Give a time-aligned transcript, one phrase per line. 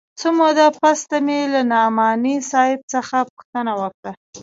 [0.19, 4.11] څه موده پس ته مې له نعماني صاحب څخه پوښتنه وکړه.